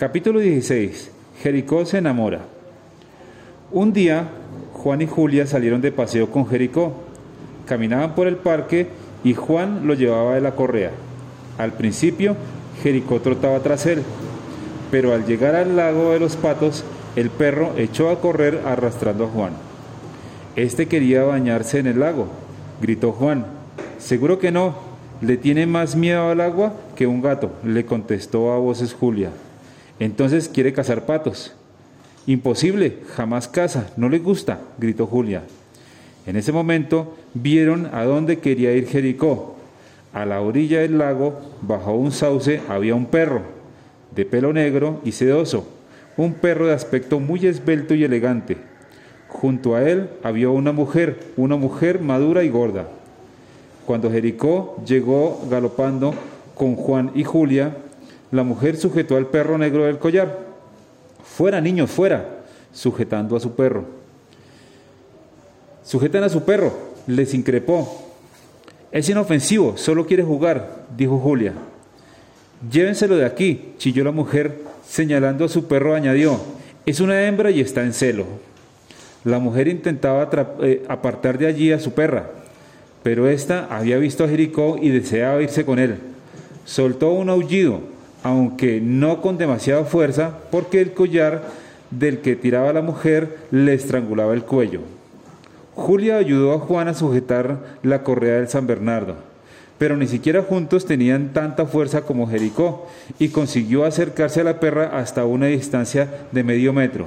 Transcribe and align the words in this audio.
Capítulo 0.00 0.40
16. 0.40 1.10
Jericó 1.42 1.84
se 1.84 1.98
enamora. 1.98 2.40
Un 3.70 3.92
día, 3.92 4.28
Juan 4.72 5.02
y 5.02 5.06
Julia 5.06 5.46
salieron 5.46 5.82
de 5.82 5.92
paseo 5.92 6.30
con 6.30 6.48
Jericó. 6.48 6.94
Caminaban 7.66 8.14
por 8.14 8.26
el 8.26 8.36
parque 8.36 8.86
y 9.24 9.34
Juan 9.34 9.86
lo 9.86 9.92
llevaba 9.92 10.36
de 10.36 10.40
la 10.40 10.56
correa. 10.56 10.92
Al 11.58 11.74
principio, 11.74 12.34
Jericó 12.82 13.20
trotaba 13.20 13.60
tras 13.60 13.84
él, 13.84 14.02
pero 14.90 15.12
al 15.12 15.26
llegar 15.26 15.54
al 15.54 15.76
lago 15.76 16.12
de 16.12 16.20
los 16.20 16.34
patos, 16.36 16.82
el 17.14 17.28
perro 17.28 17.74
echó 17.76 18.08
a 18.08 18.22
correr 18.22 18.62
arrastrando 18.64 19.24
a 19.24 19.28
Juan. 19.28 19.52
Este 20.56 20.88
quería 20.88 21.24
bañarse 21.24 21.78
en 21.78 21.88
el 21.88 22.00
lago, 22.00 22.26
gritó 22.80 23.12
Juan. 23.12 23.44
Seguro 23.98 24.38
que 24.38 24.50
no, 24.50 24.76
le 25.20 25.36
tiene 25.36 25.66
más 25.66 25.94
miedo 25.94 26.30
al 26.30 26.40
agua 26.40 26.72
que 26.96 27.06
un 27.06 27.20
gato, 27.20 27.52
le 27.62 27.84
contestó 27.84 28.54
a 28.54 28.58
voces 28.58 28.94
Julia. 28.94 29.28
Entonces 30.00 30.48
quiere 30.48 30.72
cazar 30.72 31.06
patos. 31.06 31.54
Imposible, 32.26 32.98
jamás 33.14 33.46
caza, 33.48 33.90
no 33.96 34.08
le 34.08 34.18
gusta, 34.18 34.58
gritó 34.78 35.06
Julia. 35.06 35.42
En 36.26 36.36
ese 36.36 36.52
momento 36.52 37.16
vieron 37.34 37.88
a 37.92 38.04
dónde 38.04 38.38
quería 38.38 38.72
ir 38.72 38.86
Jericó. 38.86 39.56
A 40.12 40.24
la 40.24 40.40
orilla 40.40 40.80
del 40.80 40.98
lago, 40.98 41.40
bajo 41.62 41.94
un 41.94 42.12
sauce, 42.12 42.60
había 42.68 42.94
un 42.94 43.06
perro, 43.06 43.42
de 44.14 44.24
pelo 44.24 44.52
negro 44.52 45.00
y 45.04 45.12
sedoso, 45.12 45.68
un 46.16 46.34
perro 46.34 46.66
de 46.66 46.74
aspecto 46.74 47.20
muy 47.20 47.46
esbelto 47.46 47.94
y 47.94 48.02
elegante. 48.02 48.56
Junto 49.28 49.76
a 49.76 49.88
él 49.88 50.08
había 50.22 50.48
una 50.48 50.72
mujer, 50.72 51.20
una 51.36 51.56
mujer 51.56 52.00
madura 52.00 52.42
y 52.42 52.48
gorda. 52.48 52.88
Cuando 53.86 54.10
Jericó 54.10 54.82
llegó 54.84 55.46
galopando 55.48 56.14
con 56.54 56.74
Juan 56.74 57.12
y 57.14 57.24
Julia, 57.24 57.76
la 58.30 58.42
mujer 58.42 58.76
sujetó 58.76 59.16
al 59.16 59.26
perro 59.26 59.58
negro 59.58 59.84
del 59.84 59.98
collar. 59.98 60.38
Fuera, 61.24 61.60
niños, 61.60 61.90
fuera, 61.90 62.42
sujetando 62.72 63.36
a 63.36 63.40
su 63.40 63.54
perro. 63.54 63.84
Sujetan 65.84 66.22
a 66.24 66.28
su 66.28 66.44
perro, 66.44 66.72
les 67.06 67.34
increpó. 67.34 68.06
Es 68.92 69.08
inofensivo, 69.08 69.76
solo 69.76 70.06
quiere 70.06 70.22
jugar, 70.22 70.84
dijo 70.96 71.18
Julia. 71.18 71.54
Llévenselo 72.70 73.16
de 73.16 73.24
aquí, 73.24 73.72
chilló 73.78 74.04
la 74.04 74.12
mujer, 74.12 74.60
señalando 74.86 75.44
a 75.44 75.48
su 75.48 75.66
perro, 75.66 75.94
añadió, 75.94 76.38
es 76.86 77.00
una 77.00 77.26
hembra 77.26 77.50
y 77.50 77.60
está 77.60 77.82
en 77.82 77.92
celo. 77.92 78.26
La 79.24 79.38
mujer 79.38 79.68
intentaba 79.68 80.28
eh, 80.62 80.84
apartar 80.88 81.38
de 81.38 81.46
allí 81.46 81.72
a 81.72 81.78
su 81.78 81.92
perra, 81.92 82.30
pero 83.02 83.28
ésta 83.28 83.66
había 83.70 83.98
visto 83.98 84.24
a 84.24 84.28
Jericó 84.28 84.78
y 84.80 84.90
deseaba 84.90 85.42
irse 85.42 85.64
con 85.64 85.78
él. 85.78 85.96
Soltó 86.64 87.12
un 87.12 87.30
aullido, 87.30 87.80
aunque 88.22 88.80
no 88.80 89.20
con 89.20 89.38
demasiada 89.38 89.84
fuerza, 89.84 90.38
porque 90.50 90.80
el 90.80 90.92
collar 90.92 91.42
del 91.90 92.20
que 92.20 92.36
tiraba 92.36 92.72
la 92.72 92.82
mujer 92.82 93.38
le 93.50 93.74
estrangulaba 93.74 94.34
el 94.34 94.44
cuello. 94.44 94.80
Julia 95.74 96.16
ayudó 96.16 96.52
a 96.52 96.58
Juan 96.58 96.88
a 96.88 96.94
sujetar 96.94 97.78
la 97.82 98.02
correa 98.02 98.36
del 98.36 98.48
San 98.48 98.66
Bernardo, 98.66 99.16
pero 99.78 99.96
ni 99.96 100.06
siquiera 100.06 100.42
juntos 100.42 100.84
tenían 100.84 101.32
tanta 101.32 101.64
fuerza 101.64 102.02
como 102.02 102.28
Jericó, 102.28 102.86
y 103.18 103.28
consiguió 103.28 103.84
acercarse 103.84 104.40
a 104.40 104.44
la 104.44 104.60
perra 104.60 104.98
hasta 104.98 105.24
una 105.24 105.46
distancia 105.46 106.08
de 106.32 106.44
medio 106.44 106.72
metro. 106.72 107.06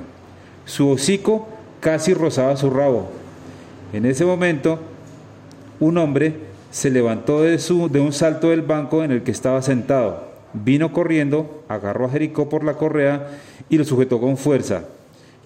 Su 0.66 0.90
hocico 0.90 1.48
casi 1.80 2.14
rozaba 2.14 2.58
su 2.58 2.70
rabo. 2.70 3.10
En 3.92 4.06
ese 4.06 4.26
momento, 4.26 4.80
un 5.80 5.98
hombre 6.00 6.38
se 6.72 6.90
levantó 6.90 7.42
de, 7.42 7.58
de 7.58 8.00
un 8.00 8.14
salto 8.14 8.50
del 8.50 8.64
banco 8.64 9.04
en 9.04 9.12
el 9.12 9.22
que 9.22 9.32
estaba 9.32 9.62
sentado 9.62 10.33
Vino 10.54 10.94
corriendo, 10.94 11.64
agarró 11.68 12.06
a 12.06 12.10
Jericó 12.10 12.50
por 12.50 12.64
la 12.64 12.76
correa 12.76 13.40
y 13.70 13.78
lo 13.78 13.84
sujetó 13.84 14.20
con 14.20 14.38
fuerza. 14.38 14.86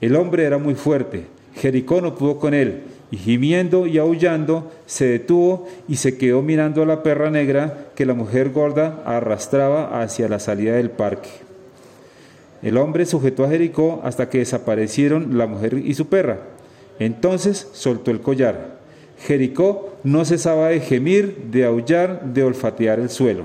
El 0.02 0.16
hombre 0.16 0.44
era 0.44 0.58
muy 0.58 0.75
fuerte. 0.75 1.25
Jericó 1.55 2.02
no 2.02 2.16
pudo 2.16 2.38
con 2.39 2.53
él, 2.53 2.83
y 3.09 3.17
gimiendo 3.17 3.88
y 3.88 3.97
aullando, 3.97 4.71
se 4.86 5.05
detuvo 5.05 5.67
y 5.87 5.95
se 5.95 6.17
quedó 6.17 6.42
mirando 6.42 6.83
a 6.83 6.86
la 6.86 7.04
perra 7.04 7.32
negra 7.32 7.87
que 7.95 8.05
la 8.05 8.14
mujer 8.14 8.52
gorda 8.52 9.02
arrastraba 9.05 10.02
hacia 10.02 10.27
la 10.27 10.39
salida 10.39 10.76
del 10.76 10.92
parque. 10.92 11.30
El 12.61 12.77
hombre 12.77 13.05
sujetó 13.05 13.45
a 13.45 13.49
Jericó 13.49 14.02
hasta 14.03 14.30
que 14.30 14.39
desaparecieron 14.39 15.37
la 15.37 15.48
mujer 15.48 15.76
y 15.76 15.93
su 15.93 16.08
perra. 16.08 16.39
Entonces 16.99 17.67
soltó 17.71 18.11
el 18.11 18.21
collar. 18.21 18.77
Jericó 19.20 19.98
no 20.03 20.26
cesaba 20.26 20.70
de 20.70 20.80
gemir, 20.80 21.48
de 21.52 21.65
aullar, 21.65 22.33
de 22.33 22.43
olfatear 22.43 22.99
el 22.99 23.09
suelo. 23.09 23.43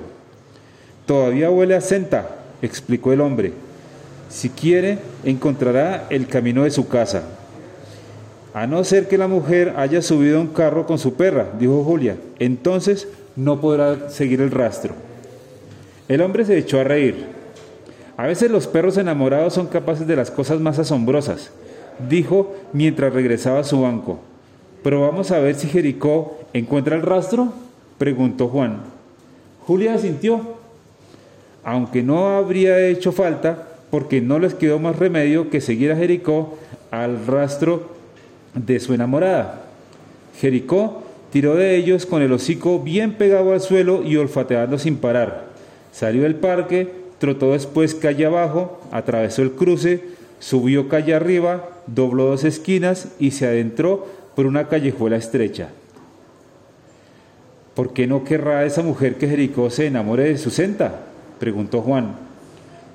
Todavía 1.12 1.50
huele 1.50 1.74
a 1.74 1.82
senta, 1.82 2.26
explicó 2.62 3.12
el 3.12 3.20
hombre. 3.20 3.52
Si 4.30 4.48
quiere, 4.48 4.96
encontrará 5.24 6.06
el 6.08 6.26
camino 6.26 6.64
de 6.64 6.70
su 6.70 6.88
casa. 6.88 7.24
A 8.54 8.66
no 8.66 8.82
ser 8.82 9.08
que 9.08 9.18
la 9.18 9.28
mujer 9.28 9.74
haya 9.76 10.00
subido 10.00 10.38
a 10.38 10.40
un 10.40 10.46
carro 10.46 10.86
con 10.86 10.98
su 10.98 11.12
perra, 11.12 11.50
dijo 11.58 11.84
Julia, 11.84 12.16
entonces 12.38 13.08
no 13.36 13.60
podrá 13.60 14.08
seguir 14.08 14.40
el 14.40 14.50
rastro. 14.50 14.94
El 16.08 16.22
hombre 16.22 16.46
se 16.46 16.56
echó 16.56 16.80
a 16.80 16.84
reír. 16.84 17.26
A 18.16 18.26
veces 18.26 18.50
los 18.50 18.66
perros 18.66 18.96
enamorados 18.96 19.52
son 19.52 19.66
capaces 19.66 20.06
de 20.06 20.16
las 20.16 20.30
cosas 20.30 20.60
más 20.60 20.78
asombrosas, 20.78 21.50
dijo 22.08 22.56
mientras 22.72 23.12
regresaba 23.12 23.58
a 23.58 23.64
su 23.64 23.82
banco. 23.82 24.18
Pero 24.82 25.02
vamos 25.02 25.30
a 25.30 25.40
ver 25.40 25.56
si 25.56 25.68
Jericó 25.68 26.38
encuentra 26.54 26.96
el 26.96 27.02
rastro, 27.02 27.52
preguntó 27.98 28.48
Juan. 28.48 28.80
Julia 29.66 29.92
asintió 29.92 30.61
aunque 31.64 32.02
no 32.02 32.36
habría 32.36 32.86
hecho 32.86 33.12
falta, 33.12 33.68
porque 33.90 34.20
no 34.20 34.38
les 34.38 34.54
quedó 34.54 34.78
más 34.78 34.98
remedio 34.98 35.50
que 35.50 35.60
seguir 35.60 35.92
a 35.92 35.96
Jericó 35.96 36.58
al 36.90 37.26
rastro 37.26 37.90
de 38.54 38.80
su 38.80 38.94
enamorada. 38.94 39.64
Jericó 40.40 41.02
tiró 41.30 41.54
de 41.54 41.76
ellos 41.76 42.06
con 42.06 42.22
el 42.22 42.32
hocico 42.32 42.80
bien 42.80 43.14
pegado 43.14 43.52
al 43.52 43.60
suelo 43.60 44.02
y 44.02 44.16
olfateando 44.16 44.78
sin 44.78 44.96
parar. 44.96 45.46
Salió 45.92 46.22
del 46.22 46.36
parque, 46.36 46.88
trotó 47.18 47.52
después 47.52 47.94
calle 47.94 48.26
abajo, 48.26 48.80
atravesó 48.90 49.42
el 49.42 49.52
cruce, 49.52 50.02
subió 50.38 50.88
calle 50.88 51.14
arriba, 51.14 51.68
dobló 51.86 52.24
dos 52.24 52.44
esquinas 52.44 53.08
y 53.18 53.32
se 53.32 53.46
adentró 53.46 54.06
por 54.34 54.46
una 54.46 54.68
callejuela 54.68 55.16
estrecha. 55.16 55.68
¿Por 57.74 57.92
qué 57.92 58.06
no 58.06 58.24
querrá 58.24 58.64
esa 58.64 58.82
mujer 58.82 59.16
que 59.16 59.28
Jericó 59.28 59.70
se 59.70 59.86
enamore 59.86 60.24
de 60.24 60.38
su 60.38 60.50
senta? 60.50 61.11
Preguntó 61.42 61.80
Juan. 61.80 62.14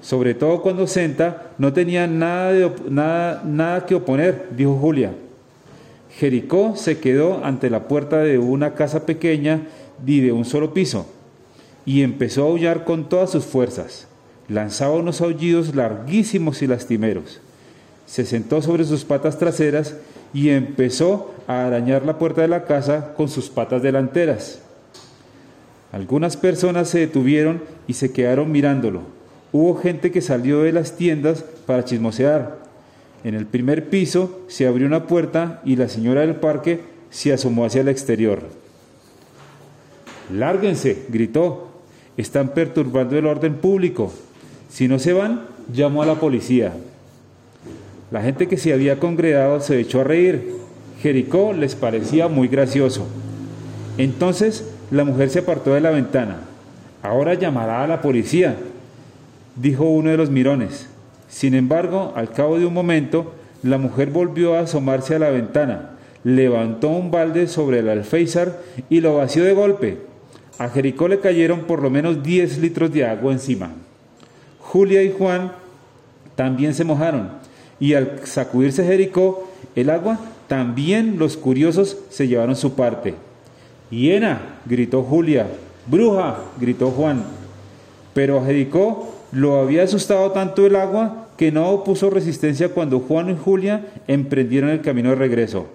Sobre 0.01 0.33
todo 0.33 0.61
cuando 0.61 0.87
Senta 0.87 1.51
no 1.57 1.73
tenía 1.73 2.07
nada, 2.07 2.53
de, 2.53 2.71
nada, 2.89 3.43
nada 3.45 3.85
que 3.85 3.93
oponer, 3.93 4.47
dijo 4.55 4.77
Julia. 4.77 5.11
Jericó 6.11 6.77
se 6.77 6.97
quedó 6.99 7.43
ante 7.43 7.69
la 7.69 7.89
puerta 7.89 8.19
de 8.19 8.37
una 8.37 8.73
casa 8.73 9.05
pequeña 9.05 9.67
y 10.05 10.21
de 10.21 10.31
un 10.31 10.45
solo 10.45 10.73
piso, 10.73 11.07
y 11.85 12.03
empezó 12.03 12.43
a 12.43 12.47
aullar 12.47 12.85
con 12.85 13.09
todas 13.09 13.31
sus 13.31 13.43
fuerzas. 13.43 14.07
Lanzaba 14.47 14.95
unos 14.95 15.19
aullidos 15.19 15.75
larguísimos 15.75 16.61
y 16.61 16.67
lastimeros. 16.67 17.41
Se 18.05 18.25
sentó 18.25 18.61
sobre 18.61 18.85
sus 18.85 19.03
patas 19.03 19.37
traseras 19.37 19.97
y 20.33 20.51
empezó 20.51 21.33
a 21.47 21.65
arañar 21.65 22.05
la 22.05 22.17
puerta 22.17 22.43
de 22.43 22.47
la 22.47 22.63
casa 22.63 23.13
con 23.13 23.27
sus 23.27 23.49
patas 23.49 23.81
delanteras. 23.81 24.61
Algunas 25.91 26.37
personas 26.37 26.89
se 26.89 26.99
detuvieron 26.99 27.61
y 27.87 27.93
se 27.93 28.11
quedaron 28.11 28.51
mirándolo. 28.51 29.01
Hubo 29.51 29.75
gente 29.75 30.11
que 30.11 30.21
salió 30.21 30.63
de 30.63 30.73
las 30.73 30.97
tiendas 30.97 31.43
para 31.65 31.85
chismosear. 31.85 32.57
En 33.23 33.33
el 33.33 33.45
primer 33.45 33.89
piso 33.89 34.41
se 34.47 34.67
abrió 34.67 34.85
una 34.85 35.07
puerta 35.07 35.61
y 35.63 35.75
la 35.75 35.87
señora 35.87 36.21
del 36.21 36.35
parque 36.35 36.81
se 37.09 37.33
asomó 37.33 37.65
hacia 37.65 37.81
el 37.81 37.87
exterior. 37.87 38.43
Lárguense, 40.33 41.05
gritó. 41.09 41.63
Están 42.17 42.49
perturbando 42.49 43.17
el 43.17 43.25
orden 43.25 43.55
público. 43.55 44.11
Si 44.69 44.87
no 44.87 44.99
se 44.99 45.13
van, 45.13 45.45
llamo 45.73 46.01
a 46.01 46.05
la 46.05 46.15
policía. 46.15 46.73
La 48.11 48.21
gente 48.21 48.47
que 48.47 48.57
se 48.57 48.73
había 48.73 48.99
congregado 48.99 49.59
se 49.61 49.79
echó 49.79 50.01
a 50.01 50.03
reír. 50.03 50.53
Jericó 51.01 51.53
les 51.53 51.75
parecía 51.75 52.27
muy 52.27 52.47
gracioso. 52.47 53.05
Entonces 53.97 54.65
la 54.91 55.03
mujer 55.03 55.29
se 55.29 55.39
apartó 55.39 55.73
de 55.73 55.81
la 55.81 55.91
ventana. 55.91 56.37
Ahora 57.03 57.33
llamará 57.33 57.83
a 57.83 57.87
la 57.87 58.01
policía, 58.01 58.55
dijo 59.55 59.85
uno 59.85 60.09
de 60.09 60.17
los 60.17 60.29
mirones. 60.29 60.87
Sin 61.29 61.53
embargo, 61.53 62.13
al 62.15 62.31
cabo 62.31 62.57
de 62.57 62.65
un 62.65 62.73
momento, 62.73 63.33
la 63.63 63.77
mujer 63.77 64.09
volvió 64.09 64.55
a 64.55 64.61
asomarse 64.61 65.15
a 65.15 65.19
la 65.19 65.29
ventana, 65.29 65.91
levantó 66.23 66.89
un 66.89 67.11
balde 67.11 67.47
sobre 67.47 67.79
el 67.79 67.89
alféizar 67.89 68.59
y 68.89 69.01
lo 69.01 69.17
vació 69.17 69.43
de 69.43 69.53
golpe. 69.53 69.97
A 70.57 70.69
Jericó 70.69 71.07
le 71.07 71.19
cayeron 71.19 71.61
por 71.61 71.81
lo 71.81 71.89
menos 71.89 72.23
10 72.23 72.59
litros 72.59 72.91
de 72.91 73.05
agua 73.05 73.31
encima. 73.31 73.71
Julia 74.59 75.03
y 75.03 75.13
Juan 75.17 75.51
también 76.35 76.73
se 76.73 76.83
mojaron, 76.83 77.29
y 77.79 77.93
al 77.93 78.21
sacudirse 78.25 78.85
Jericó 78.85 79.49
el 79.75 79.89
agua, 79.89 80.19
también 80.47 81.19
los 81.19 81.37
curiosos 81.37 81.97
se 82.09 82.27
llevaron 82.27 82.55
su 82.55 82.73
parte. 82.73 83.15
Hiena, 83.89 84.59
gritó 84.65 85.03
Julia. 85.03 85.47
Bruja, 85.87 86.39
gritó 86.59 86.91
Juan. 86.91 87.23
Pero 88.13 88.43
Jericó 88.43 89.13
Lo 89.31 89.59
había 89.59 89.83
asustado 89.83 90.31
tanto 90.31 90.65
el 90.65 90.75
agua 90.75 91.27
que 91.37 91.51
no 91.51 91.69
opuso 91.69 92.09
resistencia 92.09 92.69
cuando 92.69 92.99
Juan 92.99 93.29
y 93.29 93.35
Julia 93.35 93.85
emprendieron 94.07 94.69
el 94.69 94.81
camino 94.81 95.09
de 95.09 95.15
regreso. 95.15 95.67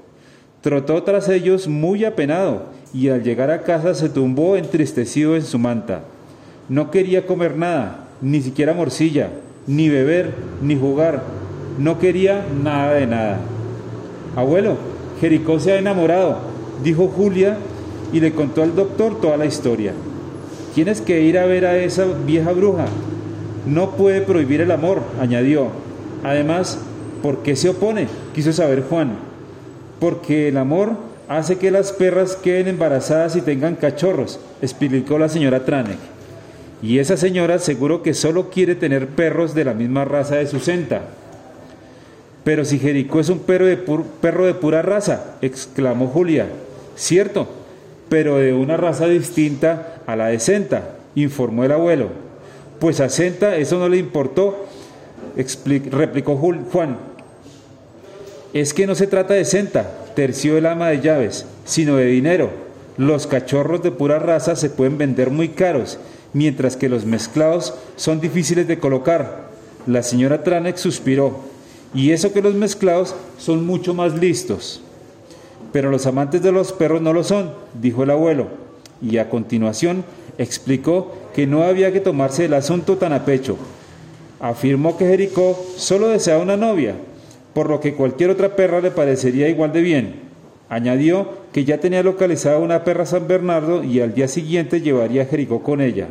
Trotó 0.62 1.02
tras 1.02 1.28
ellos 1.28 1.68
muy 1.68 2.04
apenado 2.04 2.64
y 2.94 3.08
al 3.08 3.22
llegar 3.22 3.50
a 3.50 3.62
casa 3.62 3.94
se 3.94 4.08
tumbó 4.08 4.56
entristecido 4.56 5.36
en 5.36 5.42
su 5.42 5.58
manta. 5.58 6.02
No 6.68 6.90
quería 6.90 7.26
comer 7.26 7.56
nada, 7.56 8.08
ni 8.22 8.40
siquiera 8.40 8.72
morcilla, 8.72 9.30
ni 9.66 9.88
beber, 9.88 10.32
ni 10.62 10.76
jugar. 10.76 11.22
No 11.78 11.98
quería 11.98 12.46
nada 12.62 12.94
de 12.94 13.06
nada. 13.06 13.40
Abuelo, 14.34 14.76
Jericó 15.20 15.60
se 15.60 15.72
ha 15.72 15.78
enamorado, 15.78 16.38
dijo 16.82 17.08
Julia 17.08 17.58
y 18.12 18.20
le 18.20 18.32
contó 18.32 18.62
al 18.62 18.74
doctor 18.74 19.20
toda 19.20 19.36
la 19.36 19.46
historia. 19.46 19.92
Tienes 20.74 21.00
que 21.00 21.22
ir 21.22 21.38
a 21.38 21.46
ver 21.46 21.66
a 21.66 21.76
esa 21.76 22.06
vieja 22.26 22.52
bruja. 22.52 22.86
No 23.66 23.92
puede 23.92 24.20
prohibir 24.20 24.60
el 24.60 24.70
amor, 24.70 25.02
añadió. 25.20 25.68
Además, 26.24 26.78
¿por 27.22 27.42
qué 27.42 27.56
se 27.56 27.68
opone? 27.68 28.08
quiso 28.34 28.52
saber 28.52 28.84
Juan. 28.88 29.12
Porque 30.00 30.48
el 30.48 30.56
amor 30.56 30.96
hace 31.28 31.56
que 31.56 31.70
las 31.70 31.92
perras 31.92 32.36
queden 32.36 32.68
embarazadas 32.68 33.36
y 33.36 33.40
tengan 33.40 33.76
cachorros, 33.76 34.40
explicó 34.60 35.18
la 35.18 35.28
señora 35.28 35.64
Tranek. 35.64 35.98
Y 36.82 36.98
esa 36.98 37.16
señora 37.16 37.58
seguro 37.58 38.02
que 38.02 38.12
solo 38.12 38.50
quiere 38.50 38.74
tener 38.74 39.08
perros 39.08 39.54
de 39.54 39.64
la 39.64 39.74
misma 39.74 40.04
raza 40.04 40.36
de 40.36 40.48
su 40.48 40.58
senta. 40.58 41.02
Pero 42.42 42.64
si 42.64 42.78
Jericó 42.80 43.20
es 43.20 43.28
un 43.28 43.38
perro 43.38 43.66
de, 43.66 43.76
perro 43.76 44.46
de 44.46 44.54
pura 44.54 44.82
raza, 44.82 45.36
exclamó 45.42 46.08
Julia. 46.08 46.48
Cierto, 46.96 47.48
pero 48.12 48.36
de 48.36 48.52
una 48.52 48.76
raza 48.76 49.06
distinta 49.06 50.02
a 50.06 50.16
la 50.16 50.26
de 50.26 50.38
Senta, 50.38 50.96
informó 51.14 51.64
el 51.64 51.72
abuelo. 51.72 52.08
Pues 52.78 53.00
a 53.00 53.08
Senta 53.08 53.56
eso 53.56 53.78
no 53.78 53.88
le 53.88 53.96
importó, 53.96 54.66
replicó 55.90 56.36
Juan. 56.36 56.98
Es 58.52 58.74
que 58.74 58.86
no 58.86 58.94
se 58.94 59.06
trata 59.06 59.32
de 59.32 59.46
Senta, 59.46 59.90
terció 60.14 60.58
el 60.58 60.66
ama 60.66 60.90
de 60.90 61.00
llaves, 61.00 61.46
sino 61.64 61.96
de 61.96 62.04
dinero. 62.04 62.50
Los 62.98 63.26
cachorros 63.26 63.82
de 63.82 63.92
pura 63.92 64.18
raza 64.18 64.56
se 64.56 64.68
pueden 64.68 64.98
vender 64.98 65.30
muy 65.30 65.48
caros, 65.48 65.98
mientras 66.34 66.76
que 66.76 66.90
los 66.90 67.06
mezclados 67.06 67.72
son 67.96 68.20
difíciles 68.20 68.68
de 68.68 68.78
colocar. 68.78 69.48
La 69.86 70.02
señora 70.02 70.44
Tranek 70.44 70.76
suspiró. 70.76 71.40
Y 71.94 72.10
eso 72.10 72.34
que 72.34 72.42
los 72.42 72.54
mezclados 72.54 73.14
son 73.38 73.64
mucho 73.64 73.94
más 73.94 74.12
listos. 74.12 74.82
Pero 75.72 75.90
los 75.90 76.06
amantes 76.06 76.42
de 76.42 76.52
los 76.52 76.72
perros 76.72 77.00
no 77.00 77.12
lo 77.12 77.24
son, 77.24 77.52
dijo 77.80 78.02
el 78.02 78.10
abuelo, 78.10 78.48
y 79.00 79.18
a 79.18 79.30
continuación 79.30 80.04
explicó 80.38 81.12
que 81.34 81.46
no 81.46 81.62
había 81.62 81.92
que 81.92 82.00
tomarse 82.00 82.44
el 82.44 82.54
asunto 82.54 82.96
tan 82.96 83.12
a 83.12 83.24
pecho. 83.24 83.56
Afirmó 84.40 84.96
que 84.96 85.06
Jericó 85.06 85.58
solo 85.76 86.08
deseaba 86.08 86.42
una 86.42 86.56
novia, 86.56 86.94
por 87.54 87.68
lo 87.68 87.80
que 87.80 87.94
cualquier 87.94 88.30
otra 88.30 88.56
perra 88.56 88.80
le 88.80 88.90
parecería 88.90 89.48
igual 89.48 89.72
de 89.72 89.80
bien. 89.82 90.14
Añadió 90.68 91.28
que 91.52 91.64
ya 91.64 91.78
tenía 91.78 92.02
localizada 92.02 92.58
una 92.58 92.82
perra 92.82 93.06
San 93.06 93.28
Bernardo 93.28 93.84
y 93.84 94.00
al 94.00 94.14
día 94.14 94.28
siguiente 94.28 94.80
llevaría 94.80 95.22
a 95.22 95.26
Jericó 95.26 95.62
con 95.62 95.80
ella. 95.80 96.08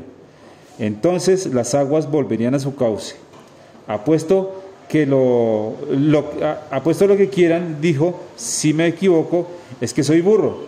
Entonces 0.80 1.48
las 1.48 1.75
aguas 1.75 2.10
volverían 2.10 2.56
a 2.56 2.60
su 2.60 2.75
cauce. 2.75 3.16
Apuesto 3.88 4.61
que 4.91 5.05
lo, 5.05 5.77
lo, 5.89 6.31
apuesto 6.69 7.07
lo 7.07 7.15
que 7.15 7.29
quieran, 7.29 7.77
dijo, 7.79 8.23
si 8.35 8.73
me 8.73 8.88
equivoco, 8.88 9.47
es 9.79 9.93
que 9.93 10.03
soy 10.03 10.19
burro. 10.19 10.65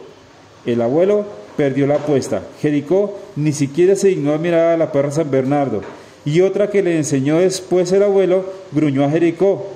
El 0.65 0.81
abuelo 0.81 1.25
perdió 1.57 1.85
la 1.87 1.95
apuesta. 1.95 2.41
Jericó 2.61 3.19
ni 3.35 3.51
siquiera 3.51 3.97
se 3.97 4.07
dignó 4.07 4.33
a 4.33 4.37
mirar 4.37 4.67
a 4.69 4.77
la 4.77 4.93
perra 4.93 5.11
San 5.11 5.29
Bernardo. 5.29 5.81
Y 6.23 6.39
otra 6.39 6.69
que 6.69 6.81
le 6.81 6.95
enseñó 6.95 7.39
después 7.39 7.91
el 7.91 8.01
abuelo, 8.01 8.45
gruñó 8.71 9.03
a 9.03 9.09
Jericó. 9.09 9.67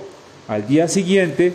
Al 0.47 0.65
día 0.65 0.88
siguiente, 0.88 1.51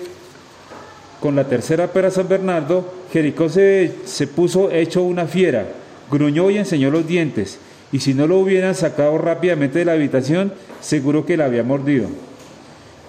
con 1.19 1.35
la 1.35 1.49
tercera 1.49 1.95
perra 1.95 2.11
San 2.11 2.29
Bernardo, 2.29 2.85
Jericó 3.11 3.49
se, 3.49 3.91
se 4.05 4.27
puso 4.27 4.71
hecho 4.71 5.03
una 5.03 5.25
fiera, 5.25 5.67
gruñó 6.11 6.51
y 6.51 6.59
enseñó 6.59 6.91
los 6.91 7.07
dientes. 7.07 7.59
Y 7.91 8.01
si 8.01 8.13
no 8.13 8.27
lo 8.27 8.39
hubieran 8.39 8.75
sacado 8.75 9.17
rápidamente 9.17 9.79
de 9.79 9.87
la 9.87 9.93
habitación, 9.93 10.53
seguro 10.83 11.25
que 11.25 11.39
la 11.39 11.47
había 11.47 11.63
mordido. 11.63 12.09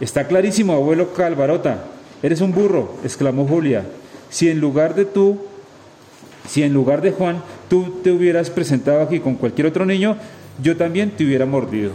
Está 0.03 0.27
clarísimo, 0.27 0.73
abuelo 0.73 1.13
Calvarota. 1.13 1.85
Eres 2.21 2.41
un 2.41 2.51
burro, 2.51 2.97
exclamó 3.05 3.47
Julia. 3.47 3.85
Si 4.29 4.49
en 4.49 4.59
lugar 4.59 4.95
de 4.95 5.05
tú, 5.05 5.39
si 6.45 6.61
en 6.61 6.73
lugar 6.73 7.01
de 7.01 7.11
Juan, 7.11 7.41
tú 7.69 8.01
te 8.03 8.11
hubieras 8.11 8.49
presentado 8.49 9.01
aquí 9.01 9.21
con 9.21 9.35
cualquier 9.35 9.67
otro 9.67 9.85
niño, 9.85 10.17
yo 10.61 10.75
también 10.75 11.11
te 11.11 11.23
hubiera 11.23 11.45
mordido. 11.45 11.93